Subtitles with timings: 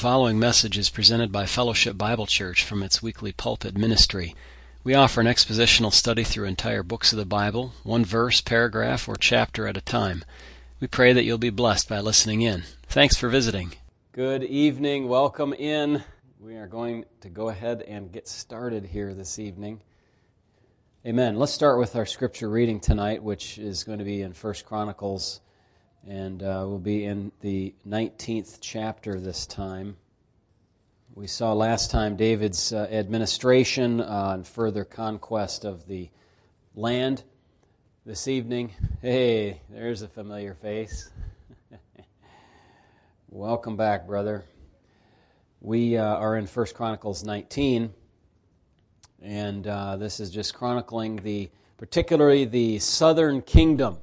[0.00, 4.34] following message is presented by Fellowship Bible Church from its weekly pulpit ministry.
[4.82, 9.16] We offer an expositional study through entire books of the Bible, one verse, paragraph, or
[9.16, 10.24] chapter at a time.
[10.80, 12.62] We pray that you'll be blessed by listening in.
[12.86, 13.74] Thanks for visiting.
[14.12, 15.06] Good evening.
[15.06, 16.02] Welcome in.
[16.40, 19.82] We are going to go ahead and get started here this evening.
[21.04, 21.36] Amen.
[21.36, 25.42] Let's start with our scripture reading tonight, which is going to be in First Chronicles
[26.08, 29.96] and uh, we'll be in the 19th chapter this time.
[31.14, 36.08] We saw last time David's uh, administration uh, and further conquest of the
[36.74, 37.24] land.
[38.06, 41.10] This evening, hey, there's a familiar face.
[43.28, 44.44] Welcome back, brother.
[45.60, 47.92] We uh, are in 1 Chronicles 19,
[49.22, 53.98] and uh, this is just chronicling the, particularly the southern kingdom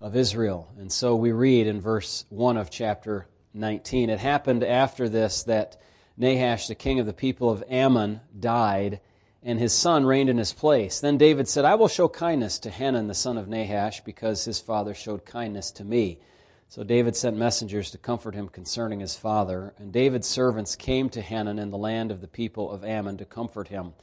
[0.00, 0.68] of Israel.
[0.78, 5.80] And so we read in verse 1 of chapter 19 It happened after this that
[6.16, 9.00] Nahash, the king of the people of Ammon, died,
[9.42, 11.00] and his son reigned in his place.
[11.00, 14.60] Then David said, I will show kindness to Hanun, the son of Nahash, because his
[14.60, 16.18] father showed kindness to me.
[16.68, 19.72] So David sent messengers to comfort him concerning his father.
[19.78, 23.24] And David's servants came to Hanun in the land of the people of Ammon to
[23.24, 23.94] comfort him.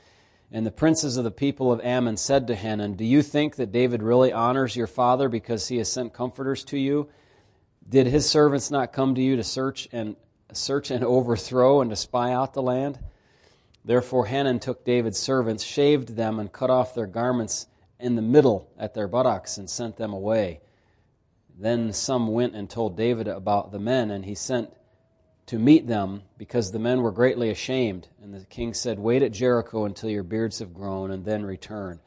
[0.52, 3.72] And the princes of the people of Ammon said to Hanun, Do you think that
[3.72, 7.10] David really honors your father because he has sent comforters to you?
[7.88, 10.16] Did his servants not come to you to search and
[10.54, 13.00] search and overthrow and to spy out the land?
[13.84, 17.68] Therefore Hanun took David's servants, shaved them, and cut off their garments
[18.00, 20.62] in the middle at their buttocks, and sent them away.
[21.58, 24.74] Then some went and told David about the men, and he sent
[25.48, 28.08] to meet them because the men were greatly ashamed.
[28.22, 32.00] And the king said, Wait at Jericho until your beards have grown, and then return.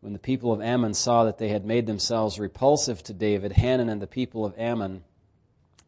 [0.00, 3.88] When the people of Ammon saw that they had made themselves repulsive to David, Hanan
[3.88, 5.04] and the people of Ammon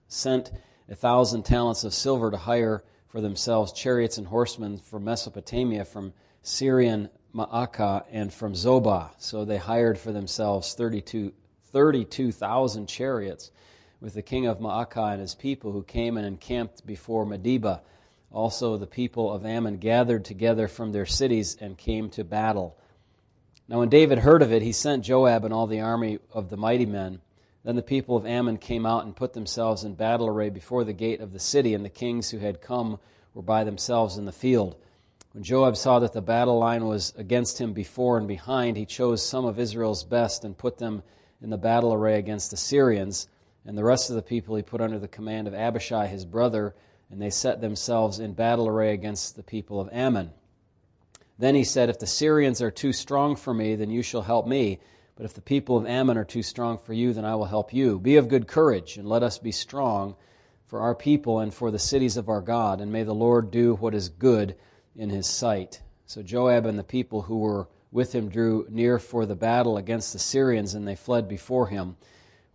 [0.07, 0.53] sent
[0.89, 6.13] a thousand talents of silver to hire for themselves chariots and horsemen from Mesopotamia, from
[6.43, 9.11] Syrian Maacah, and from Zobah.
[9.19, 11.33] So they hired for themselves 32,000
[11.73, 13.51] 32, chariots
[14.01, 17.81] with the king of Maacah and his people who came and encamped before Medeba.
[18.33, 22.77] Also, the people of Ammon gathered together from their cities and came to battle.
[23.69, 26.57] Now, when David heard of it, he sent Joab and all the army of the
[26.57, 27.21] mighty men.
[27.65, 30.93] Then the people of Ammon came out and put themselves in battle array before the
[30.93, 32.99] gate of the city, and the kings who had come
[33.33, 34.77] were by themselves in the field.
[35.33, 39.27] When Joab saw that the battle line was against him before and behind, he chose
[39.27, 41.03] some of Israel's best and put them
[41.43, 43.29] in the battle array against the Syrians.
[43.67, 46.75] And the rest of the people he put under the command of Abishai his brother,
[47.11, 50.33] and they set themselves in battle array against the people of Ammon.
[51.39, 54.47] Then he said, If the Syrians are too strong for me, then you shall help
[54.47, 54.81] me.
[55.17, 57.73] But if the people of Ammon are too strong for you, then I will help
[57.73, 57.99] you.
[57.99, 60.17] Be of good courage, and let us be strong
[60.67, 63.75] for our people and for the cities of our God, and may the Lord do
[63.75, 64.57] what is good
[64.97, 65.81] in his sight.
[66.07, 70.13] So Joab and the people who were with him drew near for the battle against
[70.13, 71.97] the Syrians, and they fled before him.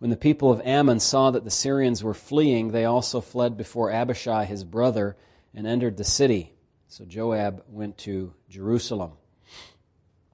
[0.00, 3.92] When the people of Ammon saw that the Syrians were fleeing, they also fled before
[3.92, 5.14] Abishai his brother
[5.54, 6.54] and entered the city.
[6.88, 9.12] So Joab went to Jerusalem.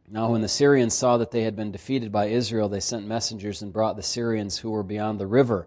[0.09, 3.61] Now, when the Syrians saw that they had been defeated by Israel, they sent messengers
[3.61, 5.67] and brought the Syrians who were beyond the river.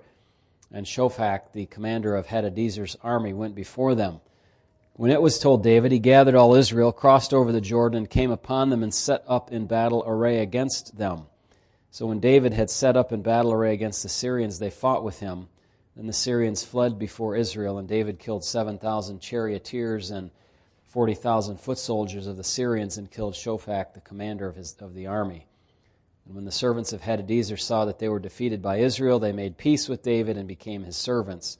[0.71, 4.21] And Shophach, the commander of Hadadezer's army, went before them.
[4.93, 8.69] When it was told David, he gathered all Israel, crossed over the Jordan, came upon
[8.69, 11.25] them, and set up in battle array against them.
[11.91, 15.19] So when David had set up in battle array against the Syrians, they fought with
[15.19, 15.47] him.
[15.95, 20.31] Then the Syrians fled before Israel, and David killed 7,000 charioteers and
[20.87, 25.07] 40,000 foot soldiers of the Syrians and killed Shophach, the commander of, his, of the
[25.07, 25.47] army.
[26.25, 29.57] And when the servants of Hadadezer saw that they were defeated by Israel, they made
[29.57, 31.57] peace with David and became his servants.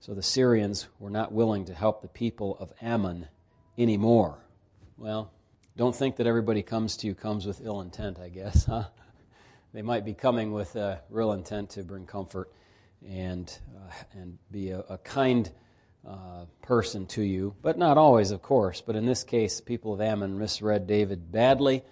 [0.00, 3.26] So the Syrians were not willing to help the people of Ammon
[3.76, 4.38] anymore.
[4.96, 5.32] Well,
[5.76, 8.84] don't think that everybody comes to you comes with ill intent, I guess, huh?
[9.78, 12.50] They might be coming with a real intent to bring comfort
[13.08, 15.52] and, uh, and be a, a kind
[16.04, 18.80] uh, person to you, but not always, of course.
[18.84, 21.84] But in this case, people of Ammon misread David badly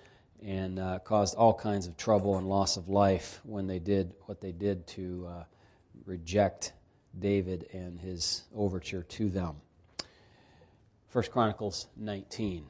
[0.44, 4.40] and uh, caused all kinds of trouble and loss of life when they did what
[4.40, 5.44] they did to uh,
[6.06, 6.72] reject
[7.16, 9.58] David and his overture to them.
[11.12, 12.66] 1 Chronicles 19.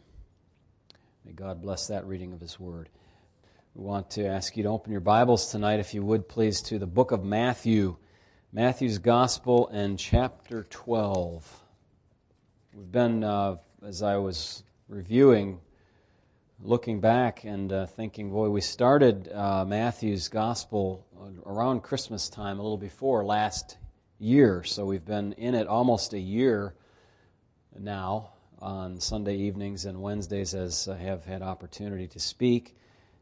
[1.25, 2.91] May God bless that reading of his word.
[3.77, 6.79] We want to ask you to open your Bibles tonight, if you would please, to
[6.79, 7.99] the book of Matthew,
[8.51, 11.63] Matthew's Gospel and chapter 12.
[12.75, 13.57] We've been, uh,
[13.87, 15.61] as I was reviewing,
[16.63, 21.07] looking back and uh, thinking, boy, we started uh, Matthew's Gospel
[21.45, 23.77] around Christmas time, a little before last
[24.19, 24.65] year.
[24.65, 26.75] So we've been in it almost a year
[27.79, 32.75] now on Sunday evenings and Wednesdays as I have had opportunity to speak.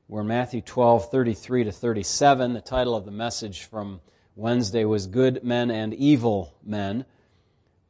[0.06, 2.52] We're Matthew 12, 33 to 37.
[2.52, 4.02] The title of the message from
[4.36, 7.06] Wednesday was Good Men and Evil Men.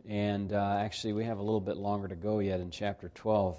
[0.08, 3.58] And uh, actually, we have a little bit longer to go yet in chapter 12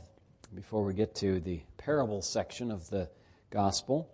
[0.54, 3.10] before we get to the parable section of the
[3.50, 4.10] gospel.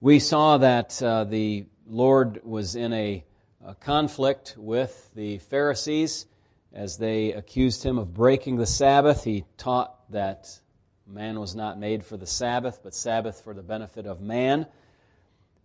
[0.00, 3.24] We saw that uh, the Lord was in a,
[3.64, 6.26] a conflict with the Pharisees
[6.72, 9.22] as they accused him of breaking the Sabbath.
[9.22, 10.60] He taught that
[11.06, 14.66] man was not made for the Sabbath, but Sabbath for the benefit of man.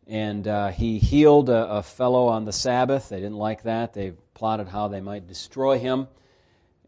[0.07, 3.09] And uh, he healed a, a, fellow on the Sabbath.
[3.09, 3.93] They didn't like that.
[3.93, 6.07] They plotted how they might destroy him.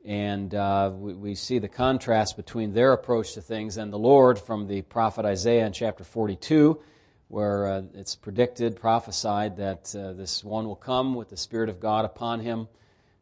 [0.05, 4.37] And uh, we, we, see the contrast between their approach to things and the Lord
[4.37, 6.79] from the prophet Isaiah in chapter 42,
[7.29, 11.79] where uh, it's predicted, prophesied, that uh, this one will come with the Spirit of
[11.79, 12.67] God upon him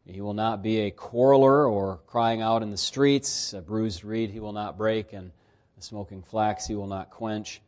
[0.06, 3.52] he will not be a quarreler or crying out in the streets.
[3.52, 5.30] A bruised reed he will not break, and
[5.78, 7.60] a smoking flax he will not quench.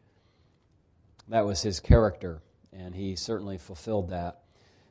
[1.29, 2.43] That was his character,
[2.73, 4.41] and he certainly fulfilled that.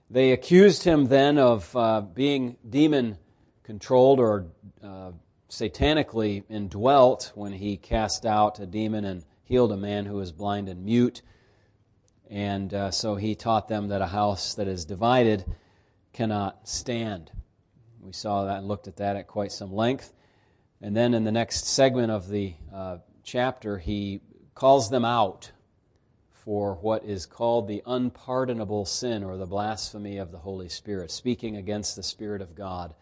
[0.09, 3.17] They accused him then of uh, being demon
[3.63, 4.47] controlled or
[4.83, 5.11] uh,
[5.49, 10.69] satanically indwelt when he cast out a demon and healed a man who was blind
[10.69, 11.21] and mute.
[12.29, 15.45] And uh, so he taught them that a house that is divided
[16.13, 17.31] cannot stand.
[17.99, 20.13] We saw that and looked at that at quite some length.
[20.81, 24.21] And then in the next segment of the uh, chapter, he
[24.53, 25.51] calls them out
[26.31, 31.55] for what is called the unpardonable sin or the blasphemy of the Holy Spirit, speaking
[31.55, 32.93] against the Spirit of God.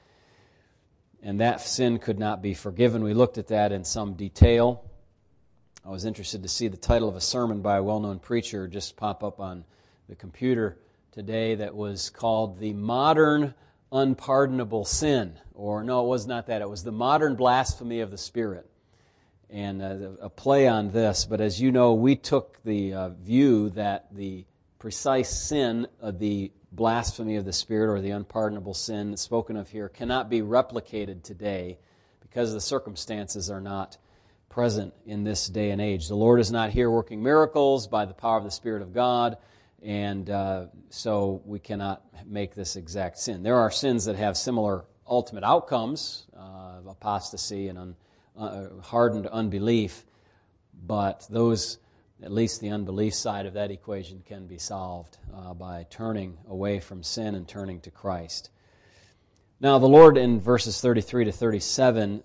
[1.23, 3.03] And that sin could not be forgiven.
[3.03, 4.85] We looked at that in some detail.
[5.83, 8.67] I was interested to see the title of a sermon by a well known preacher
[8.67, 9.65] just pop up on
[10.07, 10.77] the computer
[11.11, 13.53] today that was called The Modern
[13.91, 15.37] Unpardonable Sin.
[15.53, 16.61] Or, no, it was not that.
[16.61, 18.69] It was The Modern Blasphemy of the Spirit.
[19.49, 21.25] And uh, a play on this.
[21.25, 24.45] But as you know, we took the uh, view that the
[24.79, 29.89] precise sin of the blasphemy of the Spirit or the unpardonable sin spoken of here
[29.89, 31.77] cannot be replicated today
[32.21, 33.97] because the circumstances are not
[34.47, 36.07] present in this day and age.
[36.07, 39.35] The Lord is not here working miracles by the power of the Spirit of God
[39.81, 43.43] and uh, so we cannot make this exact sin.
[43.43, 47.95] There are sins that have similar ultimate outcomes, uh, apostasy and un,
[48.37, 50.05] uh, hardened unbelief,
[50.85, 51.79] but those,
[52.21, 56.79] at least the unbelief side of that equation, can be solved uh, by turning away
[56.79, 58.51] from sin and turning to Christ.
[59.59, 62.23] Now, the Lord in verses 33 to 37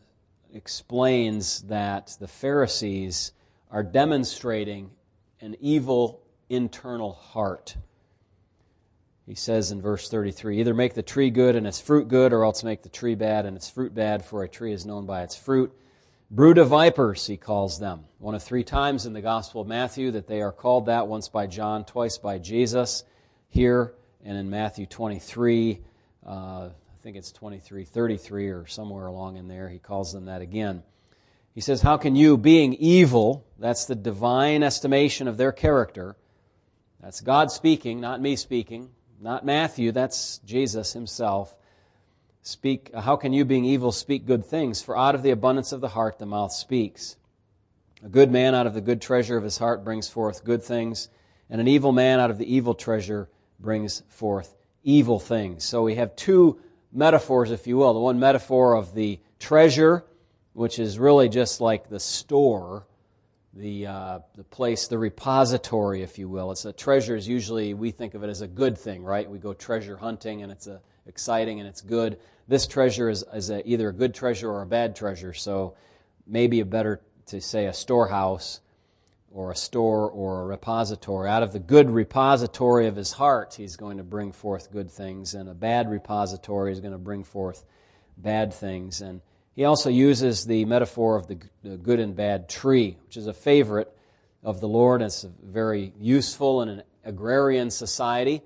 [0.54, 3.32] explains that the Pharisees
[3.70, 4.90] are demonstrating
[5.40, 7.76] an evil internal heart.
[9.26, 12.44] He says in verse 33 either make the tree good and its fruit good, or
[12.44, 15.22] else make the tree bad and its fruit bad, for a tree is known by
[15.22, 15.72] its fruit.
[16.30, 18.04] Brood of vipers, he calls them.
[18.18, 21.28] One of three times in the Gospel of Matthew that they are called that, once
[21.28, 23.04] by John, twice by Jesus.
[23.48, 23.94] Here
[24.24, 25.80] and in Matthew 23,
[26.26, 26.70] uh, I
[27.02, 30.82] think it's 23, 33 or somewhere along in there, he calls them that again.
[31.54, 36.16] He says, How can you, being evil, that's the divine estimation of their character,
[37.06, 41.56] that's God speaking, not me speaking, not Matthew, that's Jesus himself.
[42.42, 44.82] Speak, how can you, being evil, speak good things?
[44.82, 47.14] For out of the abundance of the heart the mouth speaks.
[48.04, 51.08] A good man out of the good treasure of his heart brings forth good things,
[51.48, 53.28] and an evil man out of the evil treasure
[53.60, 55.62] brings forth evil things.
[55.62, 56.58] So we have two
[56.92, 57.94] metaphors, if you will.
[57.94, 60.04] The one metaphor of the treasure,
[60.54, 62.84] which is really just like the store
[63.56, 66.52] the, uh, the place, the repository, if you will.
[66.52, 69.28] It's a treasure is usually, we think of it as a good thing, right?
[69.28, 72.18] We go treasure hunting and it's a, exciting and it's good.
[72.48, 75.32] This treasure is, is a, either a good treasure or a bad treasure.
[75.32, 75.74] So
[76.26, 78.60] maybe a better to say a storehouse
[79.30, 81.28] or a store or a repository.
[81.28, 85.34] Out of the good repository of his heart, he's going to bring forth good things,
[85.34, 87.64] and a bad repository is going to bring forth
[88.16, 89.00] bad things.
[89.00, 89.20] And
[89.56, 91.34] he also uses the metaphor of the
[91.78, 93.90] good and bad tree, which is a favorite
[94.44, 95.00] of the Lord.
[95.00, 98.42] It's very useful in an agrarian society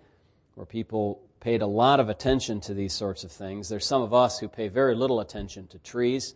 [0.54, 3.68] where people paid a lot of attention to these sorts of things.
[3.68, 6.34] There's some of us who pay very little attention to trees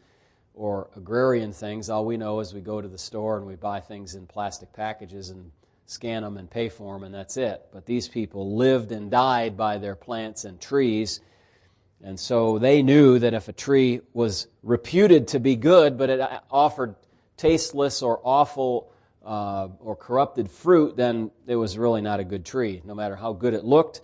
[0.54, 1.88] or agrarian things.
[1.88, 4.73] All we know is we go to the store and we buy things in plastic
[4.73, 5.52] packages and
[5.87, 7.62] scan them and pay for them, and that's it.
[7.73, 11.21] But these people lived and died by their plants and trees
[12.04, 16.20] and so they knew that if a tree was reputed to be good, but it
[16.50, 16.96] offered
[17.38, 18.92] tasteless or awful
[19.25, 22.82] uh, or corrupted fruit, then it was really not a good tree.
[22.84, 24.02] No matter how good it looked,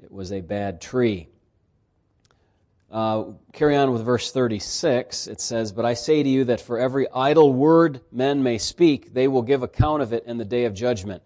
[0.00, 1.28] it was a bad tree.
[2.88, 5.26] Uh, carry on with verse 36.
[5.26, 9.12] It says, But I say to you that for every idle word men may speak,
[9.12, 11.24] they will give account of it in the day of judgment.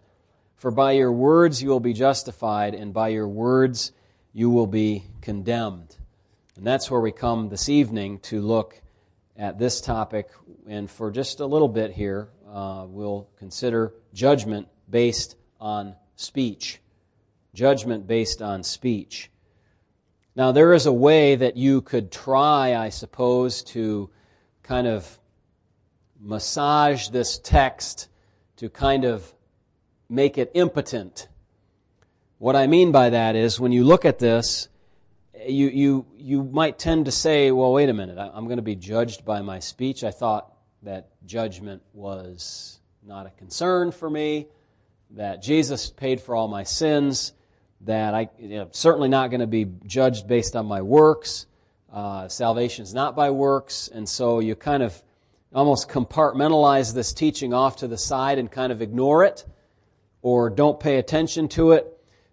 [0.56, 3.92] For by your words you will be justified, and by your words
[4.32, 5.98] you will be condemned.
[6.56, 8.80] And that's where we come this evening to look
[9.36, 10.28] at this topic.
[10.68, 16.80] And for just a little bit here, uh, we'll consider judgment based on speech.
[17.54, 19.30] Judgment based on speech.
[20.36, 24.10] Now, there is a way that you could try, I suppose, to
[24.62, 25.18] kind of
[26.20, 28.08] massage this text
[28.56, 29.34] to kind of
[30.08, 31.28] make it impotent.
[32.38, 34.68] What I mean by that is when you look at this,
[35.48, 38.76] you, you, you might tend to say, well, wait a minute, I'm going to be
[38.76, 40.04] judged by my speech.
[40.04, 44.48] I thought that judgment was not a concern for me,
[45.10, 47.32] that Jesus paid for all my sins
[47.82, 51.46] that I you know, certainly not going to be judged based on my works.
[51.92, 55.00] Uh, salvation is not by works, and so you kind of
[55.54, 59.44] almost compartmentalize this teaching off to the side and kind of ignore it,
[60.22, 61.86] or don't pay attention to it.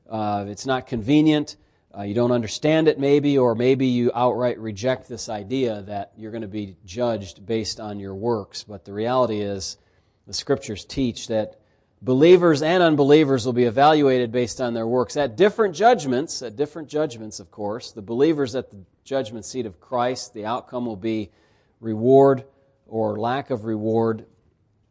[0.09, 1.57] Uh, it's not convenient.
[1.97, 6.31] Uh, you don't understand it, maybe, or maybe you outright reject this idea that you're
[6.31, 8.63] going to be judged based on your works.
[8.63, 9.77] But the reality is,
[10.25, 11.59] the scriptures teach that
[12.01, 16.87] believers and unbelievers will be evaluated based on their works at different judgments, at different
[16.87, 17.91] judgments, of course.
[17.91, 21.31] The believers at the judgment seat of Christ, the outcome will be
[21.81, 22.45] reward
[22.87, 24.25] or lack of reward,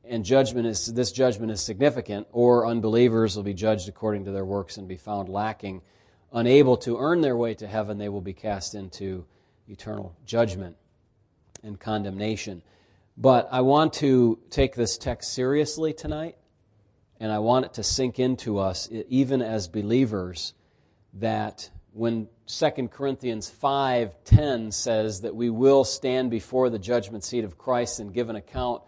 [0.04, 4.44] and judgment is this judgment is significant, or unbelievers will be judged according to their
[4.44, 5.82] works and be found lacking,
[6.32, 9.24] unable to earn their way to heaven, they will be cast into
[9.68, 10.76] eternal judgment
[11.62, 12.62] and condemnation.
[13.16, 16.36] But I want to take this text seriously tonight
[17.20, 20.54] and I want it to sink into us, even as believers,
[21.14, 27.58] that when 2 Corinthians 5:10 says that we will stand before the judgment seat of
[27.58, 28.82] Christ and give an account,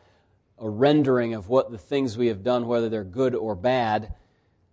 [0.59, 4.15] a rendering of what the things we have done, whether they're good or bad,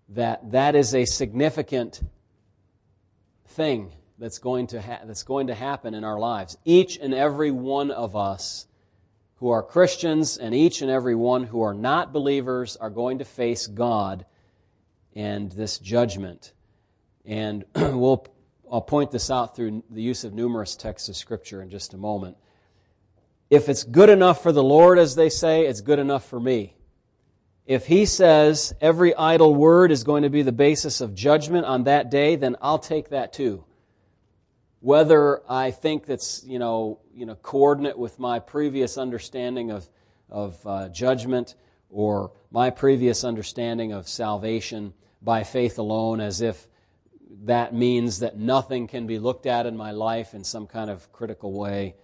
[0.10, 2.02] that that is a significant
[3.50, 6.58] thing that's going to ha- that's going to happen in our lives.
[6.66, 8.68] Each and every one of us
[9.36, 13.26] who are Christians and each and every one who are not believers are going to
[13.26, 14.26] face God
[15.16, 16.54] and this judgment.
[17.26, 18.28] And we'll,
[18.70, 21.98] I'll point this out through the use of numerous texts of Scripture in just a
[21.98, 22.38] moment.
[23.50, 26.76] If it's good enough for the Lord, as they say, it's good enough for me.
[27.70, 31.86] If He says every idle word is going to be the basis of judgment on
[31.86, 33.64] that day, then I'll take that too
[34.82, 39.90] whether I think that's you know you know coordinate with my previous understanding of
[40.30, 41.56] of uh, judgment
[41.90, 46.68] or my previous understanding of salvation by faith alone, as if
[47.44, 51.12] that means that nothing can be looked at in my life in some kind of
[51.12, 51.96] critical way.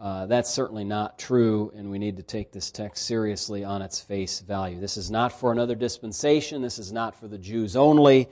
[0.00, 4.00] Uh, that's certainly not true, and we need to take this text seriously on its
[4.00, 4.78] face value.
[4.78, 6.62] This is not for another dispensation.
[6.62, 8.28] This is not for the Jews only.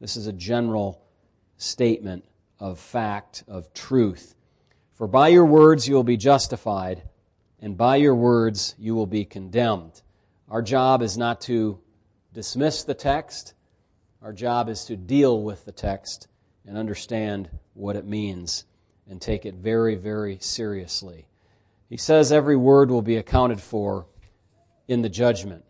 [0.00, 1.02] This is a general
[1.58, 2.24] statement
[2.58, 4.34] of fact, of truth.
[4.94, 7.02] For by your words you will be justified,
[7.60, 10.00] and by your words you will be condemned.
[10.48, 11.80] Our job is not to
[12.32, 13.52] dismiss the text,
[14.22, 16.28] our job is to deal with the text
[16.66, 18.64] and understand what it means
[19.10, 21.26] and take it very, very seriously.
[21.88, 24.06] He says every word will be accounted for
[24.88, 25.64] in the judgment.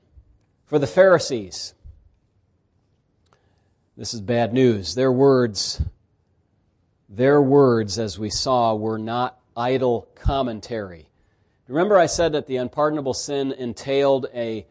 [0.66, 1.75] For the Pharisees,
[3.97, 4.94] this is bad news.
[4.94, 5.82] Their words
[7.12, 11.09] their words, as we saw, were not idle commentary.
[11.66, 14.64] Remember, I said that the unpardonable sin entailed a,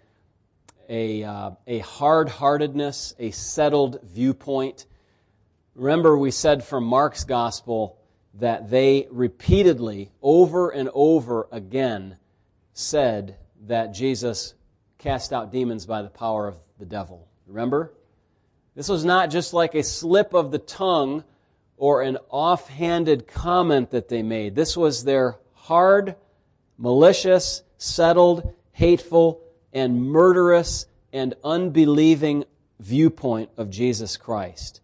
[0.87, 4.85] a, uh, a hard heartedness, a settled viewpoint.
[5.75, 7.98] Remember, we said from Mark's gospel
[8.39, 12.17] that they repeatedly, over and over again,
[12.73, 14.53] said that Jesus
[14.97, 17.27] cast out demons by the power of the devil.
[17.47, 17.93] Remember?
[18.75, 21.23] This was not just like a slip of the tongue
[21.77, 24.55] or an offhanded comment that they made.
[24.55, 26.15] This was their hard,
[26.77, 29.41] malicious, settled, hateful,
[29.73, 32.45] and murderous and unbelieving
[32.79, 34.81] viewpoint of Jesus Christ.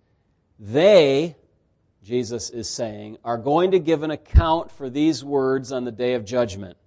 [0.60, 1.36] They,
[2.06, 6.14] Jesus is saying, are going to give an account for these words on the day
[6.14, 6.78] of judgment.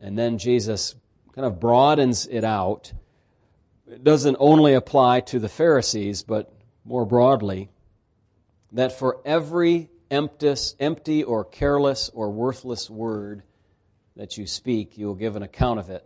[0.00, 0.96] And then Jesus
[1.32, 2.92] kind of broadens it out.
[3.88, 6.52] It doesn't only apply to the Pharisees, but
[6.84, 7.70] more broadly,
[8.72, 13.44] that for every empty or careless or worthless word
[14.16, 16.04] that you speak, you will give an account of it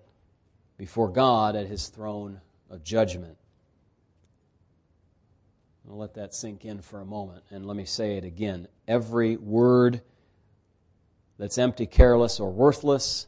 [0.77, 3.39] before God at his throne of judgment.
[5.89, 7.45] I'll let that sink in for a moment.
[7.51, 8.69] And let me say it again.
[8.87, 10.03] Every word
[11.39, 13.27] that's empty, careless, or worthless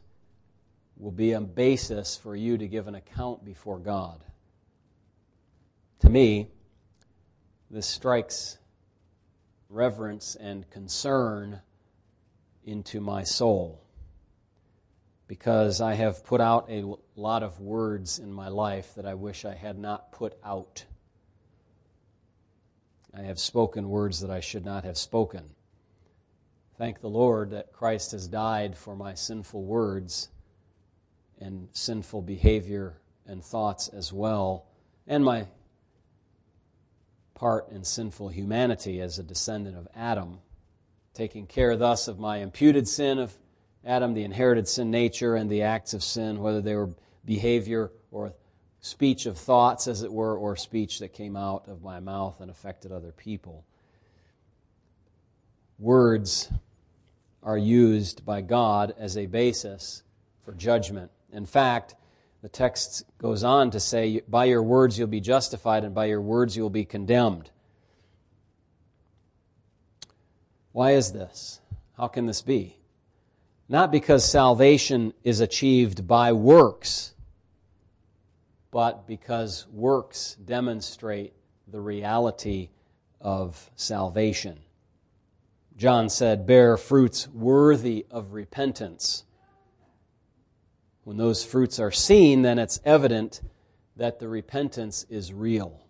[0.97, 4.23] will be a basis for you to give an account before God.
[6.01, 6.49] To me,
[7.71, 8.59] this strikes
[9.71, 11.61] reverence and concern
[12.65, 13.83] into my soul
[15.29, 19.45] because I have put out a lot of words in my life that I wish
[19.45, 20.85] I had not put out.
[23.17, 25.43] I have spoken words that I should not have spoken.
[26.79, 30.29] Thank the Lord that Christ has died for my sinful words
[31.41, 34.67] and sinful behavior and thoughts as well,
[35.07, 35.47] and my
[37.35, 40.39] part in sinful humanity as a descendant of Adam,
[41.15, 43.37] taking care thus of my imputed sin of
[43.85, 46.91] Adam, the inherited sin nature, and the acts of sin, whether they were
[47.25, 48.35] behavior or
[48.81, 52.51] speech of thoughts, as it were, or speech that came out of my mouth and
[52.51, 53.65] affected other people.
[55.79, 56.51] Words
[57.43, 60.03] are used by God as a basis
[60.45, 61.11] for judgment.
[61.33, 61.95] In fact,
[62.43, 66.21] the text goes on to say, By your words you'll be justified, and by your
[66.21, 67.51] words you'll be condemned.
[70.73, 71.61] Why is this?
[71.97, 72.77] How can this be?
[73.69, 77.15] Not because salvation is achieved by works,
[78.71, 81.33] but because works demonstrate
[81.67, 82.71] the reality
[83.21, 84.61] of salvation.
[85.77, 89.25] John said, Bear fruits worthy of repentance.
[91.05, 93.41] When those fruits are seen, then it's evident
[93.97, 95.87] that the repentance is real.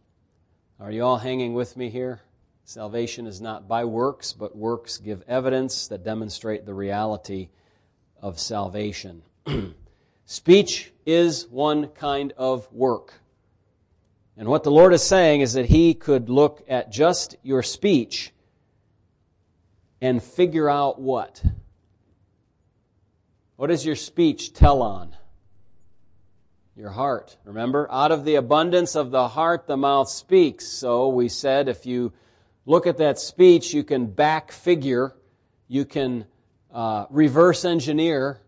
[0.79, 2.21] Are you all hanging with me here?
[2.65, 7.49] Salvation is not by works, but works give evidence that demonstrate the reality
[8.23, 9.23] of salvation.
[10.31, 13.15] Speech is one kind of work.
[14.37, 18.33] And what the Lord is saying is that He could look at just your speech
[20.01, 21.43] and figure out what?
[23.57, 25.17] What does your speech tell on?
[26.77, 27.37] Your heart.
[27.43, 30.65] Remember, out of the abundance of the heart, the mouth speaks.
[30.65, 32.13] So we said if you
[32.67, 35.13] look at that speech, you can back figure,
[35.67, 36.25] you can
[36.73, 38.41] uh, reverse engineer,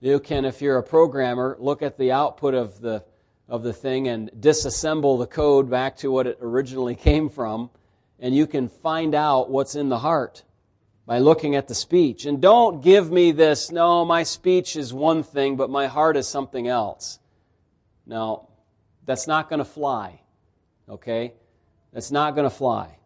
[0.00, 3.04] you can, if you're a programmer, look at the output of the
[3.48, 7.68] of the thing and disassemble the code back to what it originally came from,
[8.20, 10.44] and you can find out what's in the heart
[11.04, 12.24] by looking at the speech.
[12.24, 16.28] And don't give me this, no, my speech is one thing, but my heart is
[16.28, 17.18] something else.
[18.06, 18.48] Now,
[19.04, 20.20] that's not going to fly.
[20.88, 21.34] Okay?
[21.92, 22.96] That's not going to fly.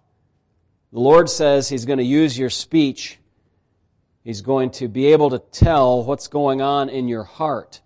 [0.92, 3.18] The Lord says He's going to use your speech.
[4.24, 7.82] He's going to be able to tell what's going on in your heart.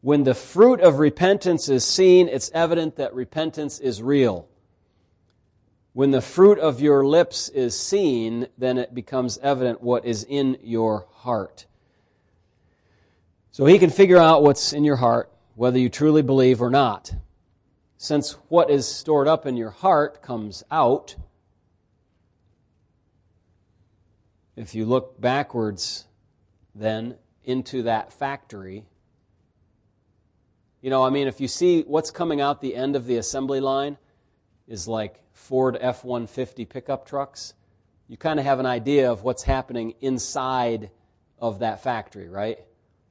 [0.00, 4.48] When the fruit of repentance is seen, it's evident that repentance is real.
[5.92, 10.56] When the fruit of your lips is seen, then it becomes evident what is in
[10.62, 11.66] your heart.
[13.50, 17.14] So he can figure out what's in your heart, whether you truly believe or not.
[17.98, 21.14] Since what is stored up in your heart comes out,
[24.56, 26.06] if you look backwards
[26.74, 28.84] then into that factory,
[30.80, 33.60] you know, I mean, if you see what's coming out the end of the assembly
[33.60, 33.96] line
[34.68, 37.54] is like Ford F 150 pickup trucks,
[38.06, 40.90] you kind of have an idea of what's happening inside
[41.38, 42.58] of that factory, right?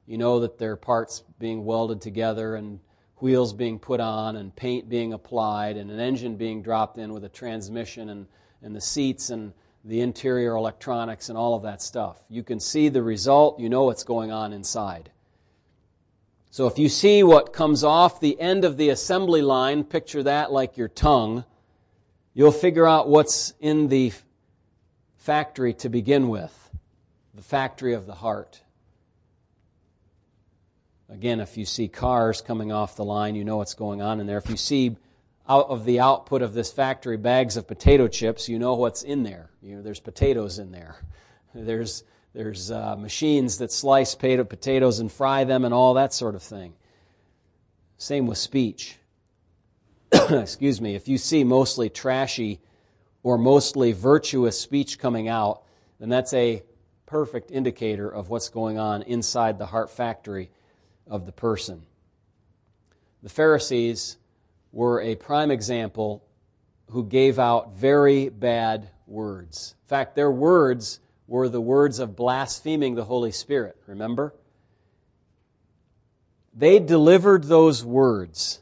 [0.06, 2.80] You know that there are parts being welded together and
[3.16, 7.24] wheels being put on and paint being applied and an engine being dropped in with
[7.24, 8.26] a transmission and,
[8.62, 9.52] and the seats and
[9.84, 12.16] the interior electronics and all of that stuff.
[12.28, 15.10] You can see the result, you know what's going on inside.
[16.50, 20.52] So if you see what comes off the end of the assembly line, picture that
[20.52, 21.44] like your tongue
[22.34, 24.12] you'll figure out what's in the
[25.16, 26.70] factory to begin with
[27.32, 28.60] the factory of the heart.
[31.08, 34.26] Again, if you see cars coming off the line, you know what's going on in
[34.26, 34.38] there.
[34.38, 34.96] If you see
[35.48, 39.22] out of the output of this factory bags of potato chips, you know what's in
[39.22, 39.50] there.
[39.62, 40.96] You know, there's potatoes in there.
[41.56, 42.02] There's,
[42.34, 46.74] there's uh, machines that slice potatoes and fry them and all that sort of thing.
[47.96, 48.98] Same with speech.
[50.30, 52.60] excuse me, if you see mostly trashy
[53.22, 55.62] or mostly virtuous speech coming out,
[56.00, 56.64] then that's a
[57.06, 60.50] perfect indicator of what's going on inside the heart factory
[61.06, 61.82] of the person.
[63.22, 64.16] The Pharisees
[64.74, 66.24] were a prime example
[66.90, 69.76] who gave out very bad words.
[69.84, 74.34] In fact, their words were the words of blaspheming the Holy Spirit, remember?
[76.52, 78.60] They delivered those words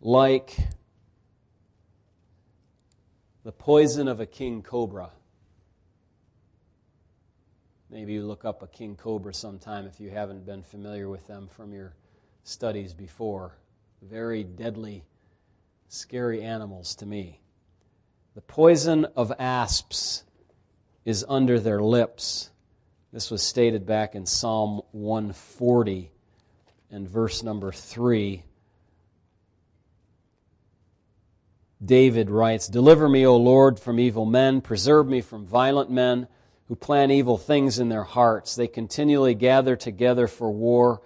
[0.00, 0.56] like
[3.44, 5.10] the poison of a king cobra.
[7.90, 11.48] Maybe you look up a king cobra sometime if you haven't been familiar with them
[11.54, 11.94] from your
[12.44, 13.52] studies before.
[14.02, 15.04] Very deadly,
[15.88, 17.40] scary animals to me.
[18.34, 20.24] The poison of asps
[21.04, 22.50] is under their lips.
[23.12, 26.10] This was stated back in Psalm 140
[26.90, 28.44] and verse number 3.
[31.84, 36.28] David writes, Deliver me, O Lord, from evil men, preserve me from violent men
[36.66, 38.54] who plan evil things in their hearts.
[38.54, 41.00] They continually gather together for war.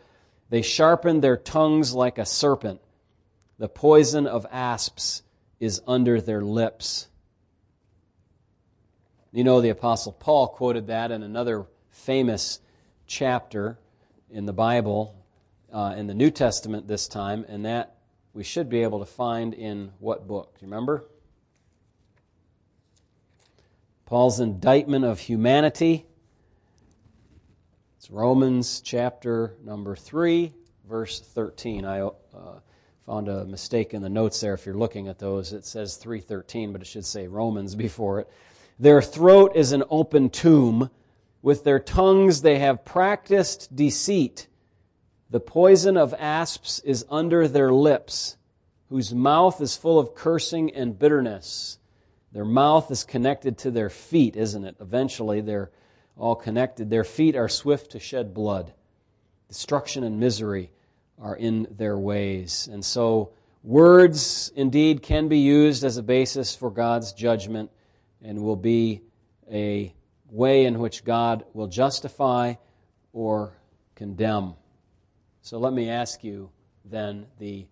[0.53, 2.83] They sharpen their tongues like a serpent.
[3.57, 5.23] The poison of asps
[5.59, 7.09] is under their lips.
[9.33, 12.61] You know, the Apostle Paul quoted that in another famous
[13.07, 13.79] chapter
[14.31, 15.17] in the Bible,
[15.73, 17.97] uh, in the New Testament this time, and that
[18.35, 20.59] we should be able to find in what book?
[20.59, 21.07] Do you remember?
[24.05, 26.05] Paul's indictment of humanity.
[28.03, 30.53] It's Romans chapter number 3,
[30.89, 31.85] verse 13.
[31.85, 32.11] I uh,
[33.07, 35.53] found a mistake in the notes there if you're looking at those.
[35.53, 38.29] It says 313, but it should say Romans before it.
[38.77, 40.91] Their throat is an open tomb.
[41.43, 44.49] With their tongues they have practiced deceit.
[45.31, 48.37] The poison of asps is under their lips,
[48.89, 51.79] whose mouth is full of cursing and bitterness.
[52.33, 54.75] Their mouth is connected to their feet, isn't it?
[54.81, 55.71] Eventually, they're
[56.17, 56.91] all connected.
[56.91, 58.73] Their feet are swift to shed blood.
[59.49, 60.71] Destruction and misery
[61.19, 62.69] are in their ways.
[62.71, 67.71] And so, words indeed can be used as a basis for God's judgment
[68.23, 69.03] and will be
[69.51, 69.95] a
[70.31, 72.55] way in which God will justify
[73.13, 73.53] or
[73.95, 74.55] condemn.
[75.43, 76.51] So let me ask you
[76.85, 77.67] then the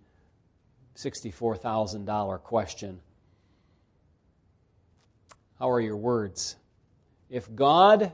[0.96, 3.00] $64,000 question
[5.58, 6.56] How are your words?
[7.28, 8.12] If God,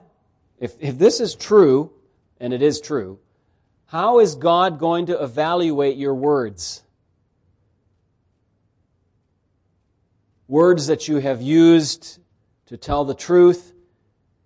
[0.59, 1.93] if, if this is true,
[2.41, 3.19] and it is true,
[3.87, 6.83] how is God going to evaluate your words?
[10.49, 12.19] Words that you have used
[12.67, 13.73] to tell the truth,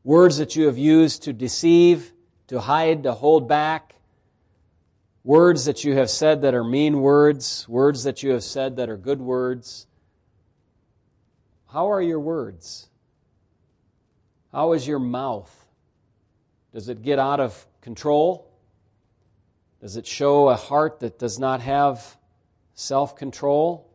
[0.05, 2.13] words that you have used to deceive,
[2.49, 3.95] to hide, to hold back,
[5.25, 8.91] words that you have said that are mean words, words that you have said that
[8.91, 9.87] are good words.
[11.73, 12.89] How are your words?
[14.53, 15.60] How is your mouth?
[16.73, 18.51] Does it get out of control?
[19.81, 22.17] Does it show a heart that does not have
[22.75, 23.91] self control?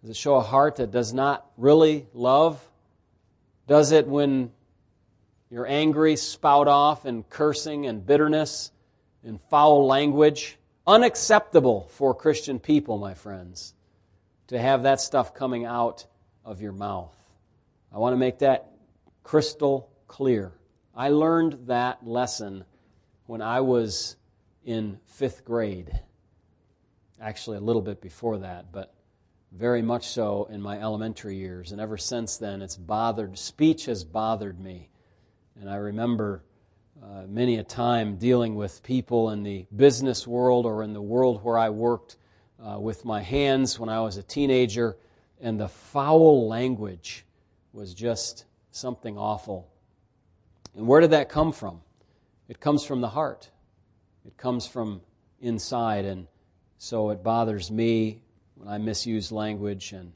[0.00, 2.60] Does it show a heart that does not really love?
[3.68, 4.50] Does it when
[5.50, 8.72] you're angry, spout off in cursing and bitterness
[9.24, 10.58] and foul language?
[10.86, 13.74] Unacceptable for Christian people, my friends,
[14.48, 16.06] to have that stuff coming out
[16.44, 17.14] of your mouth.
[17.94, 18.72] I want to make that
[19.22, 20.52] crystal clear.
[20.94, 22.64] I learned that lesson
[23.26, 24.16] when I was
[24.64, 25.90] in fifth grade.
[27.20, 28.94] Actually, a little bit before that, but
[29.52, 31.72] very much so in my elementary years.
[31.72, 34.90] And ever since then, it's bothered, speech has bothered me.
[35.58, 36.42] And I remember
[37.02, 41.42] uh, many a time dealing with people in the business world or in the world
[41.42, 42.16] where I worked
[42.62, 44.96] uh, with my hands when I was a teenager,
[45.40, 47.24] and the foul language
[47.72, 49.71] was just something awful.
[50.76, 51.80] And where did that come from?
[52.48, 53.50] It comes from the heart,
[54.26, 55.02] it comes from
[55.40, 56.04] inside.
[56.04, 56.26] And
[56.78, 58.22] so it bothers me
[58.56, 60.12] when I misuse language and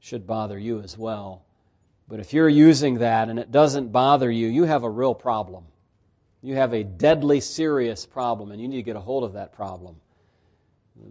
[0.00, 1.44] should bother you as well.
[2.08, 5.64] But if you're using that and it doesn't bother you, you have a real problem.
[6.40, 9.52] You have a deadly serious problem, and you need to get a hold of that
[9.52, 9.96] problem.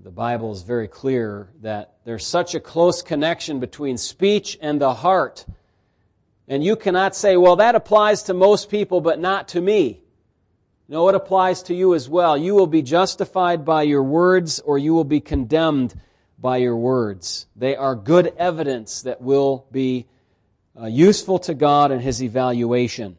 [0.04, 4.94] The Bible is very clear that there's such a close connection between speech and the
[4.94, 5.46] heart.
[6.48, 10.02] And you cannot say, well, that applies to most people, but not to me.
[10.88, 12.38] No, it applies to you as well.
[12.38, 16.00] You will be justified by your words, or you will be condemned
[16.40, 17.48] by your words.
[17.58, 20.06] They are good evidence that will be
[20.80, 23.18] uh, useful to God in His evaluation.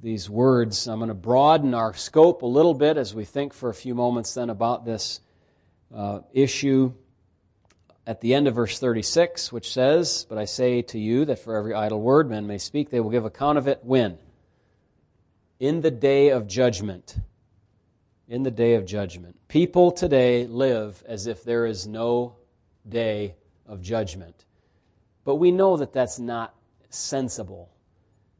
[0.00, 3.70] These words, I'm going to broaden our scope a little bit as we think for
[3.70, 5.20] a few moments then about this
[5.92, 6.92] uh, issue
[8.06, 11.56] at the end of verse 36, which says, But I say to you that for
[11.56, 14.18] every idle word men may speak, they will give account of it when?
[15.58, 17.16] In the day of judgment
[18.28, 19.36] in the day of judgment.
[19.48, 22.36] People today live as if there is no
[22.88, 23.34] day
[23.66, 24.44] of judgment.
[25.24, 26.54] But we know that that's not
[26.90, 27.70] sensible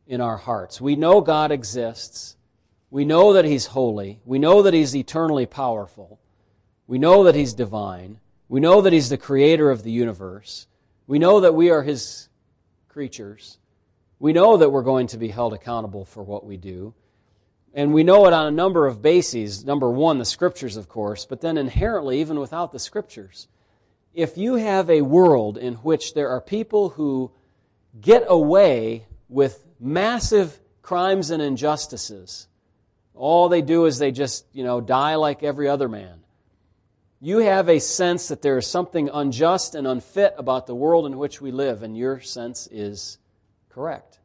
[0.06, 0.80] in our hearts.
[0.80, 2.36] We know God exists.
[2.90, 4.20] We know that He's holy.
[4.24, 6.20] We know that He's eternally powerful.
[6.86, 8.20] We know that He's divine.
[8.54, 10.68] We know that He's the creator of the universe.
[11.08, 12.28] We know that we are His
[12.86, 13.58] creatures.
[14.20, 16.94] We know that we're going to be held accountable for what we do.
[17.74, 19.64] And we know it on a number of bases.
[19.64, 23.48] Number one, the scriptures, of course, but then inherently, even without the scriptures.
[24.14, 27.32] If you have a world in which there are people who
[28.00, 32.46] get away with massive crimes and injustices,
[33.16, 36.20] all they do is they just, you know, die like every other man.
[37.24, 41.16] You have a sense that there is something unjust and unfit about the world in
[41.16, 43.16] which we live, and your sense is
[43.70, 44.18] correct.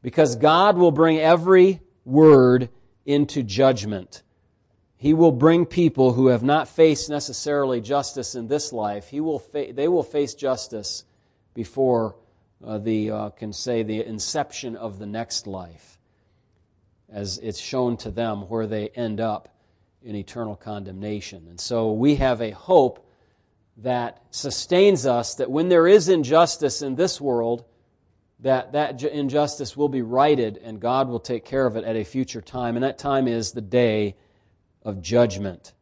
[0.00, 2.68] Because God will bring every word
[3.04, 4.22] into judgment.
[4.96, 9.08] He will bring people who have not faced necessarily justice in this life.
[9.08, 11.02] He will fa- they will face justice
[11.52, 12.14] before
[12.64, 15.98] uh, the uh, can say the inception of the next life,
[17.08, 19.48] as it's shown to them where they end up
[20.02, 21.46] in eternal condemnation.
[21.48, 23.06] And so we have a hope
[23.78, 27.64] that sustains us that when there is injustice in this world,
[28.40, 32.04] that that injustice will be righted and God will take care of it at a
[32.04, 32.76] future time.
[32.76, 34.16] And that time is the day
[34.82, 35.72] of judgment.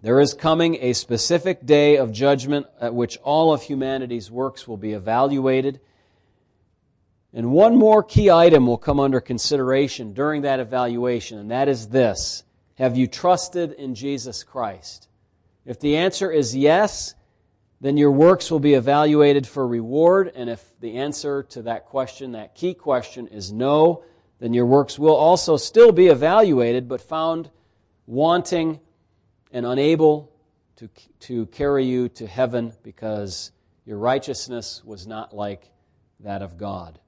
[0.00, 4.76] There is coming a specific day of judgment at which all of humanity's works will
[4.76, 5.80] be evaluated.
[7.32, 11.88] And one more key item will come under consideration during that evaluation, and that is
[11.88, 12.42] this
[12.82, 15.06] Have you trusted in Jesus Christ?
[15.64, 17.14] If the answer is yes,
[17.80, 20.32] then your works will be evaluated for reward.
[20.34, 24.02] And if the answer to that question, that key question, is no,
[24.40, 27.50] then your works will also still be evaluated, but found
[28.08, 28.80] wanting
[29.52, 30.32] and unable
[30.74, 30.90] to,
[31.20, 33.52] to carry you to heaven because
[33.86, 35.70] your righteousness was not like
[36.18, 36.98] that of God.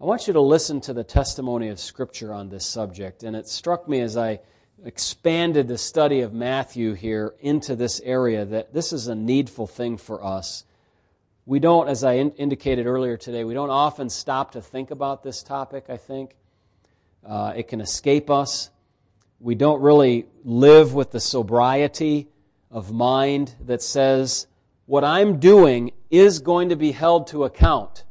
[0.00, 3.46] I want you to listen to the testimony of Scripture on this subject, and it
[3.46, 4.40] struck me as I
[4.84, 9.96] expanded the study of Matthew here into this area that this is a needful thing
[9.96, 10.64] for us.
[11.46, 15.22] We don't, as I in- indicated earlier today, we don't often stop to think about
[15.22, 16.36] this topic, I think.
[17.26, 18.70] Uh, it can escape us.
[19.40, 22.28] We don't really live with the sobriety
[22.70, 24.46] of mind that says,
[24.86, 28.04] what I'm doing is going to be held to account.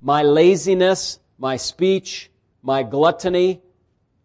[0.00, 2.30] My laziness, my speech,
[2.62, 3.60] my gluttony,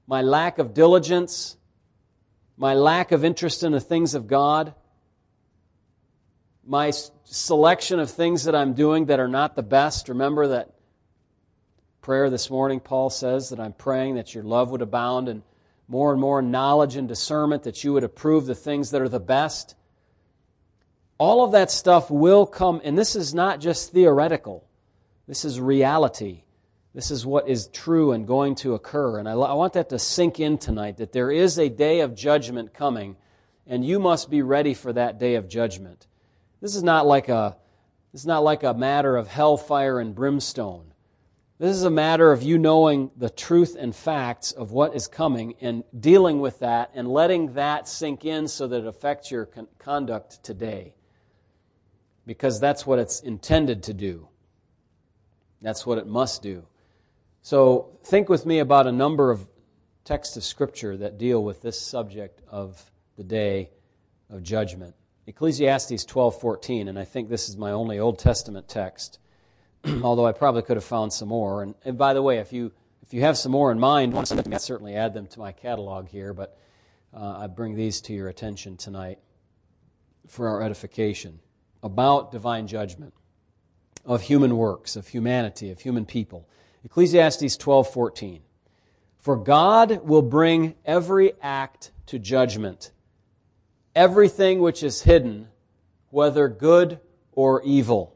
[0.09, 1.55] my lack of diligence,
[2.57, 4.73] my lack of interest in the things of God,
[6.65, 6.89] my
[7.25, 10.09] selection of things that I'm doing that are not the best.
[10.09, 10.73] Remember that
[12.01, 15.43] prayer this morning, Paul says that I'm praying that your love would abound and
[15.87, 19.19] more and more knowledge and discernment, that you would approve the things that are the
[19.19, 19.75] best.
[21.19, 24.67] All of that stuff will come, and this is not just theoretical,
[25.27, 26.45] this is reality.
[26.93, 29.19] This is what is true and going to occur.
[29.19, 32.15] And I, I, want that to sink in tonight that there is a day of
[32.15, 33.15] judgment coming,
[33.67, 36.07] and you must be ready for that day of judgment.
[36.61, 37.57] This is not like a,
[38.11, 40.93] this is not like a matter of hellfire and brimstone.
[41.59, 45.55] This is a matter of you knowing the truth and facts of what is coming
[45.61, 49.67] and dealing with that and letting that sink in so that it affects your con-
[49.77, 50.95] conduct today.
[52.25, 54.29] Because that's what it's intended to do.
[55.61, 56.65] That's what it must do.
[57.41, 59.47] So think with me about a number of
[60.03, 63.69] texts of Scripture that deal with this subject of the day
[64.29, 64.95] of judgment.
[65.27, 69.19] Ecclesiastes 12:14, and I think this is my only Old Testament text,
[70.03, 71.61] although I probably could have found some more.
[71.61, 72.71] And, and, by the way, if you
[73.03, 75.51] if you have some more in mind, want to I'll certainly add them to my
[75.51, 76.33] catalog here.
[76.33, 76.57] But
[77.13, 79.19] uh, I bring these to your attention tonight
[80.27, 81.39] for our edification
[81.81, 83.13] about divine judgment
[84.05, 86.47] of human works, of humanity, of human people.
[86.85, 88.41] Ecclesiastes 12:14.
[89.17, 92.91] For God will bring every act to judgment,
[93.93, 95.49] everything which is hidden,
[96.09, 96.99] whether good
[97.33, 98.15] or evil.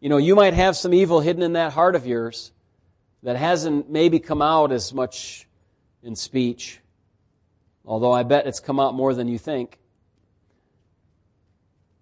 [0.00, 2.52] You know, you might have some evil hidden in that heart of yours
[3.22, 5.46] that hasn't maybe come out as much
[6.02, 6.80] in speech,
[7.84, 9.78] although I bet it's come out more than you think.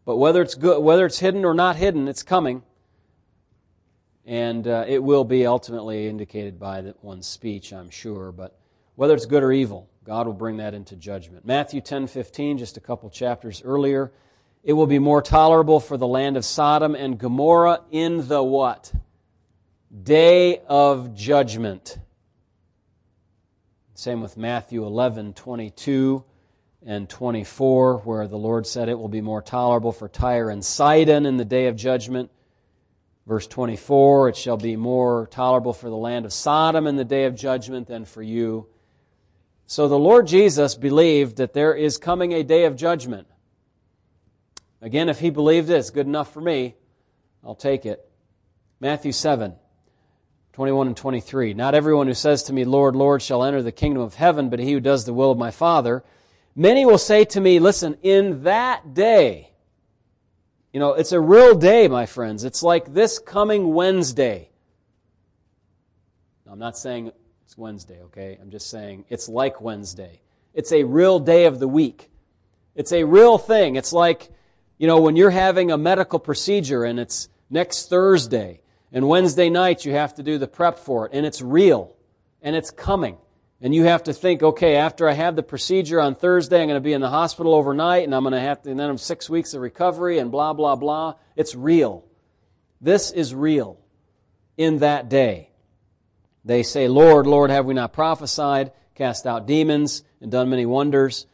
[0.04, 2.62] But whether it's good, whether it's hidden or not hidden, it's coming
[4.26, 8.32] and uh, it will be ultimately indicated by one's speech, I'm sure.
[8.32, 8.58] But
[8.94, 11.44] whether it's good or evil, God will bring that into judgment.
[11.44, 14.12] Matthew 10:15, just a couple chapters earlier,
[14.62, 18.92] it will be more tolerable for the land of Sodom and Gomorrah in the what?
[20.02, 21.98] Day of judgment.
[23.94, 26.24] Same with Matthew 11:22
[26.86, 31.24] and 24, where the Lord said it will be more tolerable for Tyre and Sidon
[31.24, 32.30] in the day of judgment
[33.26, 37.24] Verse 24, it shall be more tolerable for the land of Sodom in the day
[37.24, 38.66] of judgment than for you.
[39.66, 43.26] So the Lord Jesus believed that there is coming a day of judgment.
[44.82, 46.74] Again, if he believed it, it's good enough for me.
[47.42, 48.06] I'll take it.
[48.78, 49.54] Matthew 7,
[50.52, 51.54] 21 and 23.
[51.54, 54.58] Not everyone who says to me, Lord, Lord, shall enter the kingdom of heaven, but
[54.58, 56.04] he who does the will of my Father.
[56.54, 59.53] Many will say to me, listen, in that day,
[60.74, 62.42] you know, it's a real day, my friends.
[62.42, 64.50] It's like this coming Wednesday.
[66.50, 67.12] I'm not saying
[67.44, 68.36] it's Wednesday, okay?
[68.42, 70.20] I'm just saying it's like Wednesday.
[70.52, 72.10] It's a real day of the week.
[72.74, 73.76] It's a real thing.
[73.76, 74.28] It's like,
[74.76, 78.60] you know, when you're having a medical procedure and it's next Thursday,
[78.90, 81.94] and Wednesday night you have to do the prep for it, and it's real,
[82.42, 83.16] and it's coming.
[83.60, 86.76] And you have to think, okay, after I have the procedure on Thursday, I'm going
[86.76, 88.98] to be in the hospital overnight, and I'm going to have to, and then I'm
[88.98, 91.14] six weeks of recovery, and blah, blah, blah.
[91.36, 92.04] It's real.
[92.80, 93.78] This is real
[94.56, 95.50] in that day.
[96.44, 101.26] They say, Lord, Lord, have we not prophesied, cast out demons, and done many wonders?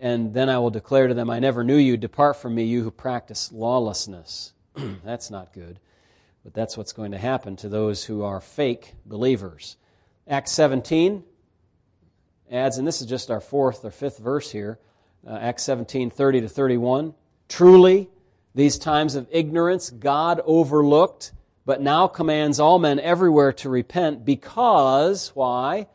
[0.00, 1.96] And then I will declare to them, I never knew you.
[1.96, 4.52] Depart from me, you who practice lawlessness.
[5.04, 5.78] that's not good.
[6.42, 9.76] But that's what's going to happen to those who are fake believers.
[10.26, 11.22] Acts 17
[12.50, 14.78] adds, and this is just our fourth or fifth verse here,
[15.26, 17.14] uh, Acts 17, 30 to 31.
[17.48, 18.08] Truly,
[18.54, 21.32] these times of ignorance God overlooked
[21.66, 25.88] but now commands all men everywhere to repent because, why?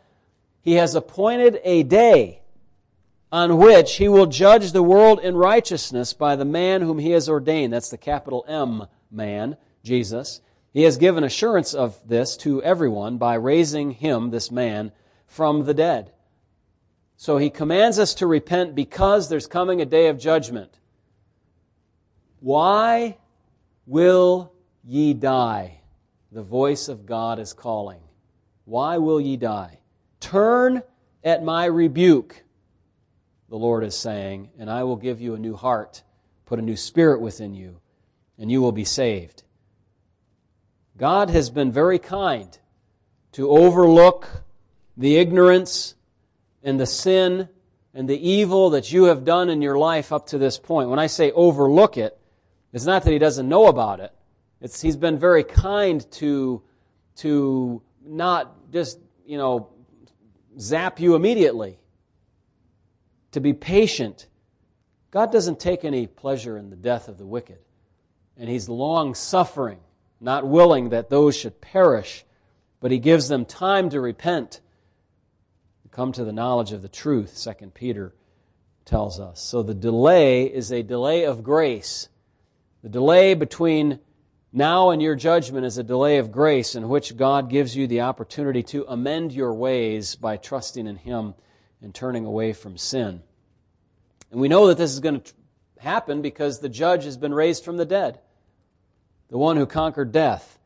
[0.61, 2.41] He has appointed a day
[3.31, 7.29] on which he will judge the world in righteousness by the man whom he has
[7.29, 7.71] ordained.
[7.71, 10.41] That's the capital M man, Jesus.
[10.73, 14.91] He has given assurance of this to everyone by raising him, this man,
[15.25, 16.11] from the dead.
[17.21, 20.79] So he commands us to repent because there's coming a day of judgment.
[22.39, 23.19] Why
[23.85, 24.51] will
[24.83, 25.81] ye die?
[26.31, 28.01] The voice of God is calling.
[28.65, 29.81] Why will ye die?
[30.19, 30.81] Turn
[31.23, 32.43] at my rebuke,
[33.49, 36.01] the Lord is saying, and I will give you a new heart,
[36.47, 37.81] put a new spirit within you,
[38.39, 39.43] and you will be saved.
[40.97, 42.57] God has been very kind
[43.33, 44.41] to overlook
[44.97, 45.93] the ignorance
[46.63, 47.49] and the sin
[47.93, 50.89] and the evil that you have done in your life up to this point.
[50.89, 52.17] When I say overlook it,
[52.71, 54.13] it's not that He doesn't know about it.
[54.61, 56.61] It's, he's been very kind to,
[57.17, 59.69] to not just, you know,
[60.59, 61.79] zap you immediately,
[63.31, 64.27] to be patient.
[65.09, 67.57] God doesn't take any pleasure in the death of the wicked,
[68.37, 69.79] and He's long suffering,
[70.19, 72.23] not willing that those should perish,
[72.79, 74.61] but He gives them time to repent,
[75.91, 78.13] come to the knowledge of the truth, 2 Peter
[78.85, 79.41] tells us.
[79.41, 82.09] So the delay is a delay of grace.
[82.81, 83.99] The delay between
[84.53, 88.01] now and your judgment is a delay of grace in which God gives you the
[88.01, 91.35] opportunity to amend your ways by trusting in Him
[91.81, 93.21] and turning away from sin.
[94.31, 95.33] And we know that this is going to
[95.79, 98.19] happen because the judge has been raised from the dead.
[99.29, 100.59] The one who conquered death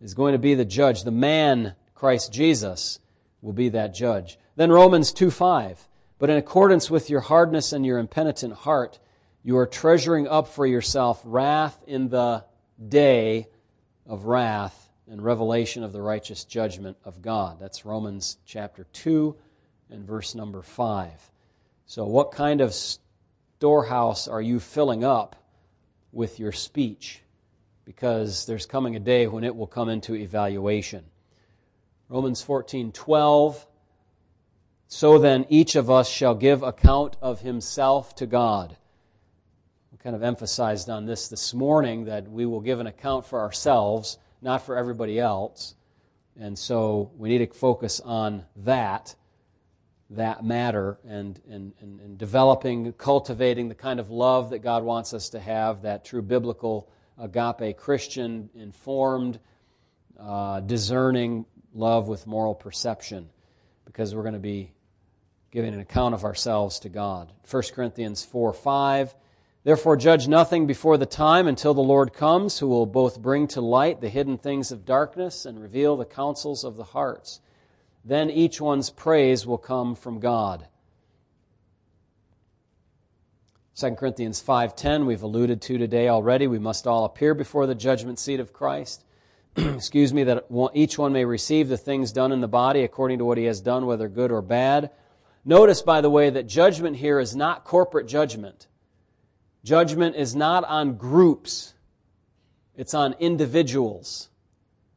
[0.00, 1.02] is going to be the judge.
[1.02, 2.98] The man, Christ Jesus,
[3.44, 4.38] will be that judge.
[4.56, 5.86] Then Romans 2 5.
[6.18, 8.98] But in accordance with your hardness and your impenitent heart,
[9.42, 12.44] you are treasuring up for yourself wrath in the
[12.88, 13.48] day
[14.06, 17.58] of wrath and revelation of the righteous judgment of God.
[17.60, 19.36] That's Romans chapter 2
[19.90, 21.30] and verse number 5.
[21.84, 25.36] So, what kind of storehouse are you filling up
[26.12, 27.20] with your speech?
[27.84, 31.04] Because there's coming a day when it will come into evaluation.
[32.08, 33.66] Romans 14 12.
[34.86, 38.76] So then, each of us shall give account of himself to God
[39.90, 43.40] We kind of emphasized on this this morning that we will give an account for
[43.40, 45.74] ourselves, not for everybody else.
[46.38, 49.14] And so we need to focus on that,
[50.10, 55.14] that matter, and, and, and, and developing, cultivating the kind of love that God wants
[55.14, 59.38] us to have, that true biblical agape Christian, informed,
[60.20, 63.28] uh, discerning love with moral perception,
[63.84, 64.72] because we're going to be
[65.50, 67.32] giving an account of ourselves to God.
[67.50, 69.14] 1 Corinthians 4 5
[69.64, 73.62] Therefore, judge nothing before the time until the Lord comes, who will both bring to
[73.62, 77.40] light the hidden things of darkness and reveal the counsels of the hearts.
[78.04, 80.68] Then each one's praise will come from God.
[83.76, 88.18] 2 Corinthians 5:10 we've alluded to today already we must all appear before the judgment
[88.18, 89.02] seat of Christ
[89.74, 90.44] excuse me that
[90.74, 93.60] each one may receive the things done in the body according to what he has
[93.60, 94.90] done whether good or bad
[95.44, 98.66] notice by the way that judgment here is not corporate judgment
[99.64, 101.72] Judgment is not on groups,
[102.76, 104.28] it's on individuals.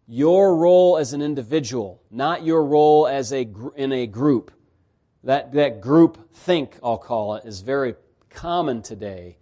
[0.05, 3.47] Your role as an individual, not your role as a,
[3.77, 4.51] in a group.
[5.23, 7.95] That, that group think, I'll call it, is very
[8.29, 9.37] common today.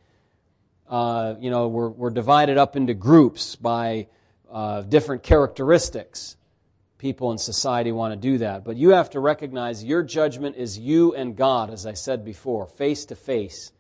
[0.88, 4.08] uh, you know, we're, we're divided up into groups by
[4.56, 6.38] uh, different characteristics.
[6.98, 8.64] People in society want to do that.
[8.64, 12.66] But you have to recognize your judgment is you and God, as I said before,
[12.66, 13.74] face to face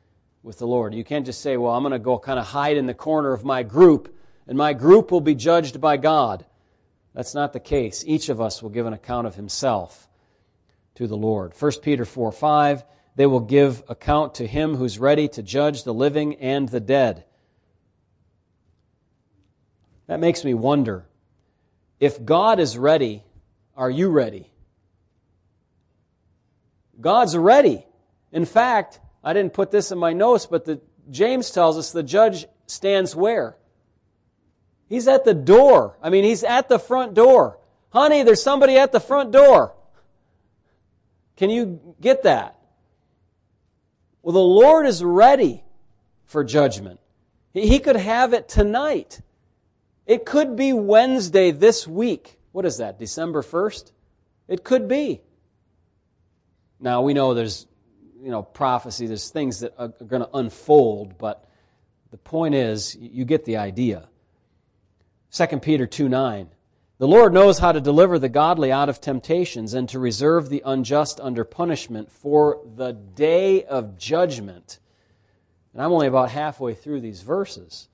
[0.43, 0.93] with the Lord.
[0.93, 3.31] You can't just say, well, I'm going to go kind of hide in the corner
[3.31, 4.13] of my group,
[4.47, 6.45] and my group will be judged by God.
[7.13, 8.03] That's not the case.
[8.05, 10.09] Each of us will give an account of himself
[10.95, 11.53] to the Lord.
[11.57, 12.83] 1 Peter 4 5,
[13.15, 17.23] they will give account to him who's ready to judge the living and the dead.
[20.07, 21.05] That makes me wonder
[21.99, 23.23] if God is ready,
[23.75, 24.51] are you ready?
[26.99, 27.85] God's ready.
[28.31, 32.03] In fact, I didn't put this in my notes, but the, James tells us the
[32.03, 33.57] judge stands where?
[34.87, 35.97] He's at the door.
[36.01, 37.59] I mean, he's at the front door.
[37.89, 39.73] Honey, there's somebody at the front door.
[41.37, 42.59] Can you get that?
[44.21, 45.63] Well, the Lord is ready
[46.25, 46.99] for judgment.
[47.53, 49.21] He could have it tonight.
[50.05, 52.39] It could be Wednesday this week.
[52.51, 53.91] What is that, December 1st?
[54.47, 55.21] It could be.
[56.79, 57.65] Now, we know there's,
[58.21, 61.49] you know, prophecy, there's things that are going to unfold, but
[62.11, 64.07] the point is, you get the idea.
[65.31, 66.49] 2 Peter 2 9.
[66.97, 70.61] The Lord knows how to deliver the godly out of temptations and to reserve the
[70.65, 74.79] unjust under punishment for the day of judgment.
[75.73, 77.89] And I'm only about halfway through these verses.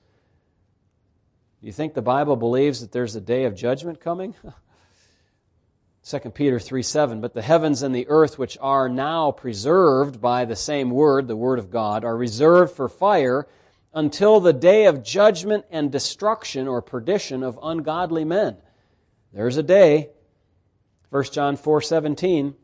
[1.62, 4.34] Do you think the Bible believes that there's a day of judgment coming?
[6.04, 7.22] 2 Peter 3 7.
[7.22, 11.36] But the heavens and the earth, which are now preserved by the same word, the
[11.36, 13.48] word of God, are reserved for fire
[13.94, 18.58] until the day of judgment and destruction or perdition of ungodly men.
[19.32, 20.10] There's a day.
[21.12, 22.56] 1 John 4:17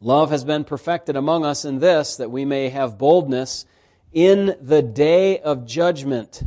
[0.00, 3.64] Love has been perfected among us in this that we may have boldness
[4.12, 6.42] in the day of judgment.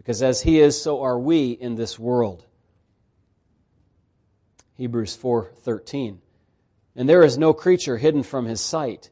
[0.00, 2.46] Because as he is so are we in this world.
[4.78, 6.20] Hebrews 4:13
[6.96, 9.10] And there is no creature hidden from his sight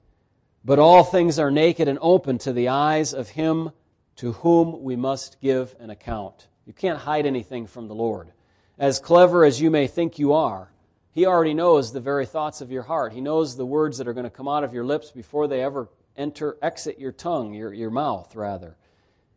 [0.64, 3.70] but all things are naked and open to the eyes of him
[4.16, 6.48] to whom we must give an account.
[6.66, 8.32] You can't hide anything from the Lord.
[8.78, 10.70] As clever as you may think you are,
[11.12, 13.12] he already knows the very thoughts of your heart.
[13.12, 15.62] He knows the words that are going to come out of your lips before they
[15.62, 18.76] ever enter, exit your tongue, your, your mouth, rather.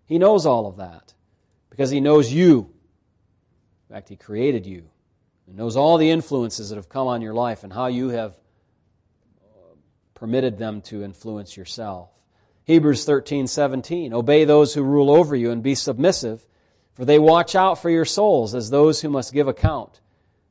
[0.05, 1.13] He knows all of that
[1.71, 2.69] because he knows you.
[3.89, 4.83] In fact, he created you.
[5.47, 8.33] He knows all the influences that have come on your life and how you have
[9.41, 9.75] uh,
[10.13, 12.09] permitted them to influence yourself.
[12.65, 14.13] Hebrews 13, 17.
[14.13, 16.45] Obey those who rule over you and be submissive,
[16.93, 19.99] for they watch out for your souls as those who must give account.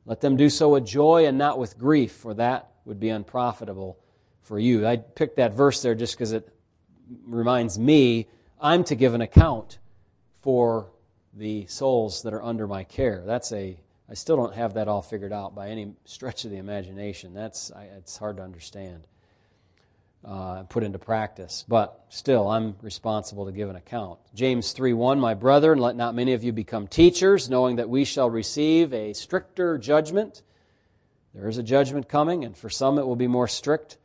[0.05, 3.97] Let them do so with joy and not with grief, for that would be unprofitable
[4.41, 4.85] for you.
[4.85, 6.49] I picked that verse there just because it
[7.25, 8.27] reminds me
[8.59, 9.79] I'm to give an account
[10.41, 10.91] for
[11.33, 13.23] the souls that are under my care.
[13.25, 13.77] That's a
[14.09, 17.33] I still don't have that all figured out by any stretch of the imagination.
[17.33, 19.07] That's I, it's hard to understand
[20.23, 21.65] uh, put into practice.
[21.67, 24.19] But still, I'm responsible to give an account.
[24.33, 28.05] James 3 1, my brethren, let not many of you become teachers, knowing that we
[28.05, 30.41] shall receive a stricter judgment.
[31.33, 33.97] There is a judgment coming, and for some it will be more strict.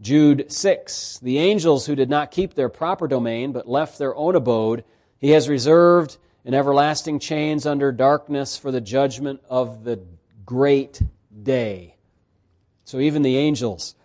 [0.00, 4.36] Jude 6, the angels who did not keep their proper domain, but left their own
[4.36, 4.84] abode,
[5.18, 10.00] he has reserved in everlasting chains under darkness for the judgment of the
[10.44, 11.02] great
[11.42, 11.96] day.
[12.84, 13.96] So even the angels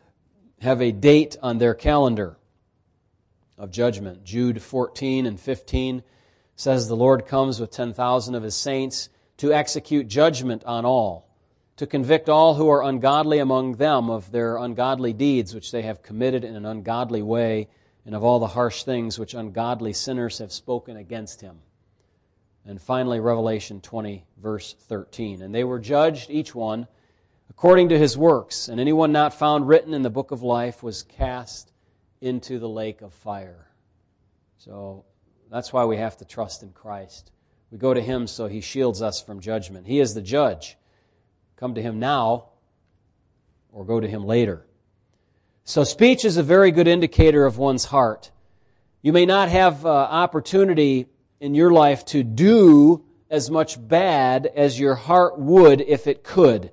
[0.60, 2.40] have a date on their calendar
[3.60, 4.24] of judgment.
[4.24, 6.02] Jude 14 and 15
[6.56, 11.30] says the Lord comes with 10,000 of his saints to execute judgment on all,
[11.78, 16.02] to convict all who are ungodly among them of their ungodly deeds which they have
[16.02, 17.68] committed in an ungodly way,
[18.04, 21.60] and of all the harsh things which ungodly sinners have spoken against him.
[22.66, 25.42] And finally, Revelation 20, verse 13.
[25.42, 26.88] And they were judged, each one,
[27.50, 31.04] according to his works, and anyone not found written in the book of life was
[31.04, 31.72] cast
[32.22, 33.68] into the lake of fire.
[34.58, 35.06] So
[35.50, 37.32] that's why we have to trust in Christ.
[37.72, 39.88] We go to him so he shields us from judgment.
[39.88, 40.78] He is the judge.
[41.56, 42.50] Come to him now
[43.72, 44.66] or go to him later.
[45.64, 48.32] So speech is a very good indicator of one's heart.
[49.02, 51.08] You may not have uh, opportunity
[51.42, 56.72] in your life to do as much bad as your heart would if it could.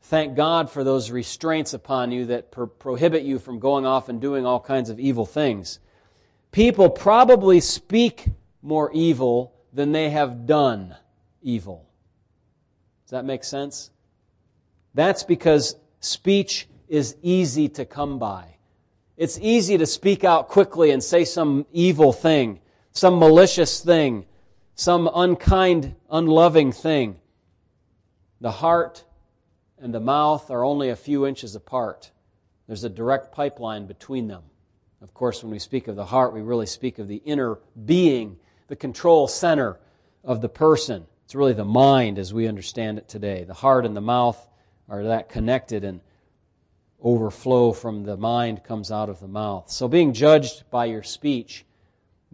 [0.00, 4.20] Thank God for those restraints upon you that pro- prohibit you from going off and
[4.20, 5.78] doing all kinds of evil things.
[6.52, 8.28] People probably speak
[8.62, 10.96] more evil than they have done
[11.42, 11.86] evil.
[13.04, 13.90] Does that make sense?
[14.94, 18.56] That's because speech is easy to come by.
[19.16, 22.60] It's easy to speak out quickly and say some evil thing,
[22.94, 24.24] some malicious thing,
[24.76, 27.16] some unkind, unloving thing.
[28.40, 29.04] The heart
[29.80, 32.12] and the mouth are only a few inches apart.
[32.68, 34.44] There's a direct pipeline between them.
[35.02, 38.38] Of course, when we speak of the heart, we really speak of the inner being,
[38.68, 39.80] the control center
[40.22, 41.04] of the person.
[41.24, 43.42] It's really the mind as we understand it today.
[43.42, 44.48] The heart and the mouth
[44.88, 46.00] are that connected and
[47.02, 49.68] overflow from the mind comes out of the mouth.
[49.68, 51.64] So being judged by your speech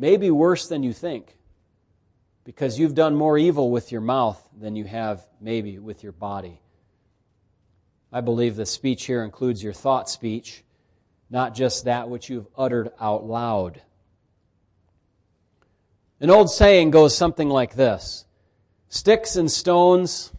[0.01, 1.37] may be worse than you think
[2.45, 6.61] because you've done more evil with your mouth than you have maybe with your body.
[8.13, 10.65] I believe the speech here includes your thought speech,
[11.29, 13.83] not just that which you've uttered out loud.
[16.19, 18.25] An old saying goes something like this
[18.89, 20.33] Sticks and stones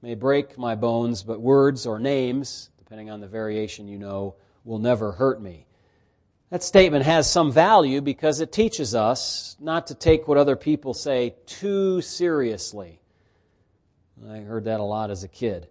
[0.00, 4.34] may break my bones, but words or names depending on the variation you know,
[4.64, 5.66] will never hurt me.
[6.52, 10.92] That statement has some value because it teaches us not to take what other people
[10.92, 13.00] say too seriously.
[14.30, 15.66] I heard that a lot as a kid.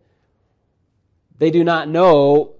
[1.37, 2.55] They do not know,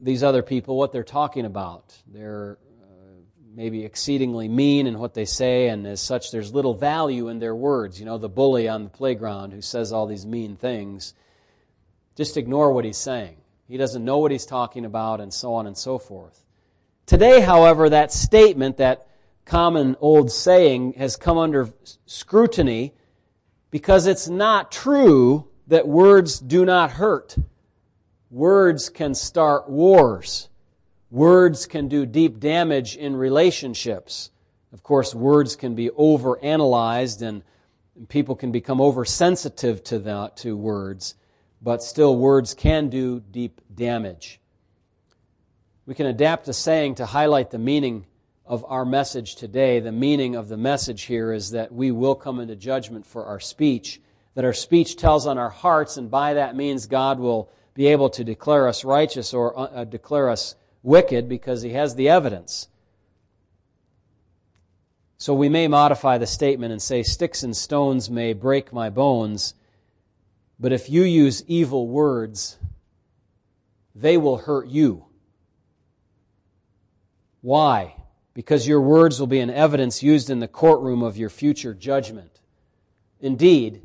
[0.00, 1.94] these other people, what they're talking about.
[2.06, 3.20] They're uh,
[3.54, 7.54] maybe exceedingly mean in what they say, and as such, there's little value in their
[7.54, 8.00] words.
[8.00, 11.12] You know, the bully on the playground who says all these mean things.
[12.16, 13.36] Just ignore what he's saying.
[13.68, 16.46] He doesn't know what he's talking about, and so on and so forth.
[17.10, 19.08] Today, however, that statement, that
[19.44, 21.68] common old saying, has come under
[22.06, 22.94] scrutiny
[23.72, 27.36] because it's not true that words do not hurt.
[28.30, 30.50] Words can start wars.
[31.10, 34.30] Words can do deep damage in relationships.
[34.72, 37.42] Of course, words can be overanalyzed and
[38.08, 41.16] people can become oversensitive to, the, to words
[41.60, 44.40] but still words can do deep damage.
[45.90, 48.06] We can adapt a saying to highlight the meaning
[48.46, 49.80] of our message today.
[49.80, 53.40] The meaning of the message here is that we will come into judgment for our
[53.40, 54.00] speech,
[54.36, 58.08] that our speech tells on our hearts, and by that means God will be able
[58.10, 62.68] to declare us righteous or uh, uh declare us wicked because He has the evidence.
[65.18, 69.54] So we may modify the statement and say, Sticks and stones may break my bones
[70.60, 72.58] but if you use evil words,
[73.92, 75.06] they will hurt you.
[77.40, 77.96] Why?
[78.34, 82.40] Because your words will be an evidence used in the courtroom of your future judgment.
[83.20, 83.82] Indeed,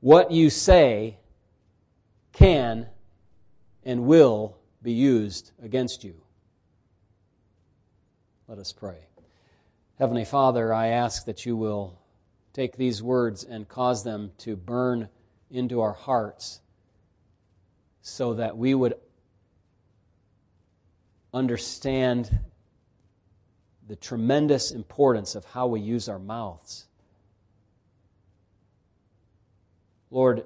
[0.00, 1.18] what you say
[2.32, 2.86] can
[3.84, 6.14] and will be used against you.
[8.48, 9.06] Let us pray.
[9.98, 11.98] Heavenly Father, I ask that you will
[12.52, 15.08] take these words and cause them to burn
[15.50, 16.60] into our hearts
[18.02, 18.94] so that we would
[21.32, 22.40] understand
[23.86, 26.86] the tremendous importance of how we use our mouths.
[30.10, 30.44] Lord,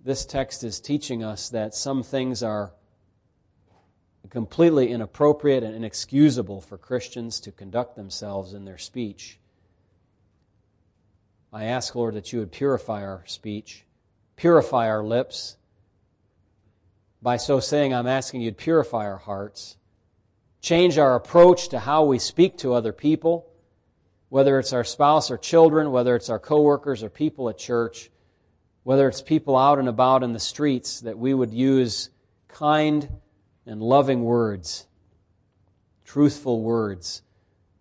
[0.00, 2.72] this text is teaching us that some things are
[4.30, 9.38] completely inappropriate and inexcusable for Christians to conduct themselves in their speech.
[11.52, 13.84] I ask, Lord, that you would purify our speech,
[14.36, 15.56] purify our lips.
[17.20, 19.76] By so saying, I'm asking you to purify our hearts,
[20.60, 23.50] change our approach to how we speak to other people,
[24.28, 28.10] whether it's our spouse or children, whether it's our coworkers or people at church,
[28.84, 32.10] whether it's people out and about in the streets, that we would use
[32.46, 33.08] kind
[33.66, 34.86] and loving words,
[36.04, 37.22] truthful words,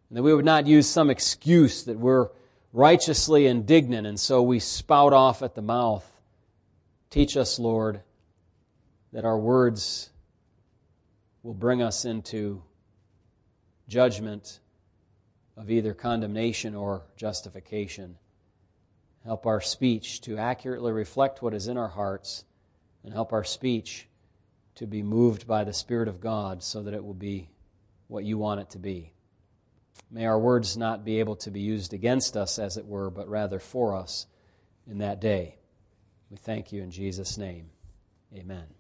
[0.10, 2.30] and that we would not use some excuse that we're
[2.74, 6.10] righteously indignant, and so we spout off at the mouth.
[7.10, 8.02] Teach us, Lord,
[9.18, 10.12] that our words
[11.42, 12.62] will bring us into
[13.88, 14.60] judgment
[15.58, 18.16] of either condemnation or justification.
[19.26, 22.46] Help our speech to accurately reflect what is in our hearts,
[23.04, 24.08] and help our speech
[24.76, 27.50] to be moved by the Spirit of God so that it will be
[28.10, 29.14] what you want it to be.
[30.12, 33.28] May our words not be able to be used against us, as it were, but
[33.28, 34.28] rather for us
[34.86, 35.58] in that day.
[36.30, 37.72] We thank you in Jesus' name.
[38.32, 38.77] Amen.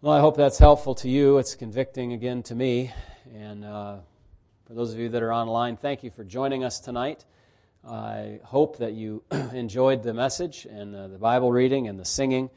[0.00, 1.38] Well, I hope that's helpful to you.
[1.38, 2.92] It's convicting again to me.
[3.34, 3.96] And uh,
[4.64, 7.24] for those of you that are online, thank you for joining us tonight.
[7.84, 12.48] I hope that you enjoyed the message and uh, the Bible reading and the singing.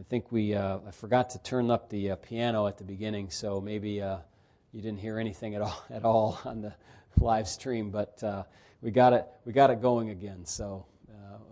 [0.00, 3.28] I think we uh, I forgot to turn up the uh, piano at the beginning,
[3.28, 4.16] so maybe uh,
[4.72, 6.72] you didn't hear anything at all at all on the
[7.20, 8.44] live stream, but uh,
[8.80, 10.46] we got it we got it going again.
[10.46, 10.86] So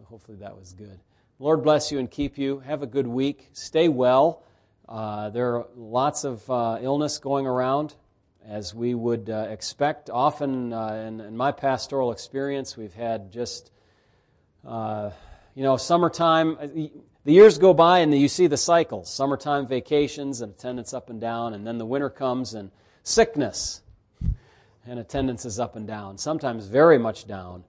[0.04, 0.98] hopefully that was good.
[1.38, 2.60] Lord bless you and keep you.
[2.60, 3.50] Have a good week.
[3.52, 4.42] Stay well.
[4.88, 7.94] Uh, there are lots of uh, illness going around,
[8.46, 10.10] as we would uh, expect.
[10.10, 13.70] Often, uh, in, in, my pastoral experience, we've had just,
[14.66, 15.10] uh,
[15.54, 16.90] you know, summertime.
[17.24, 21.18] The years go by and you see the cycles summertime vacations and attendance up and
[21.18, 22.70] down, and then the winter comes and
[23.02, 23.80] sickness
[24.86, 27.64] and attendance is up and down, sometimes very much down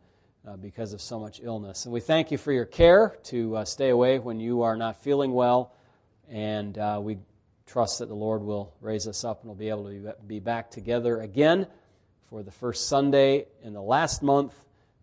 [0.61, 1.85] because of so much illness.
[1.85, 5.31] And we thank you for your care to stay away when you are not feeling
[5.31, 5.71] well,
[6.29, 7.17] and uh, we
[7.65, 10.69] trust that the Lord will raise us up and we'll be able to be back
[10.69, 11.67] together again
[12.29, 14.53] for the first Sunday in the last month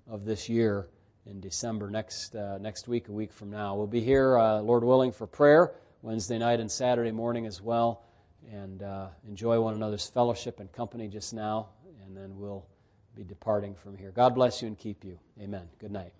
[0.08, 0.88] of this year
[1.26, 3.74] in December next, uh, next week, a week from now.
[3.74, 8.02] We'll be here, uh, Lord willing, for prayer Wednesday night and Saturday morning as well,
[8.50, 11.68] and uh, enjoy one another's fellowship and company just now,
[12.04, 12.66] and then we'll
[13.14, 14.10] be departing from here.
[14.10, 15.18] God bless you and keep you.
[15.40, 15.68] Amen.
[15.78, 16.12] Good night.